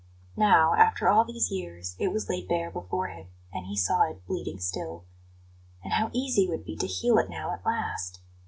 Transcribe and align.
Now, 0.35 0.73
after 0.73 1.07
all 1.07 1.25
these 1.25 1.51
years, 1.51 1.95
it 1.99 2.07
was 2.07 2.27
laid 2.27 2.47
bare 2.47 2.71
before 2.71 3.09
him, 3.09 3.27
and 3.53 3.67
he 3.67 3.75
saw 3.77 4.01
it 4.09 4.25
bleeding 4.25 4.57
still. 4.59 5.03
And 5.83 5.93
how 5.93 6.09
easy 6.11 6.45
it 6.45 6.49
would 6.49 6.65
be 6.65 6.75
to 6.77 6.87
heal 6.87 7.19
it 7.19 7.29
now 7.29 7.51
at 7.51 7.63
last! 7.63 8.19